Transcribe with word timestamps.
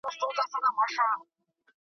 ژړا 0.03 0.07
نه 0.11 0.11
وه 0.13 0.17
څو 0.19 0.25
پیسوته 0.37 0.69
خوشالي 0.75 1.15
وه. 1.19 1.25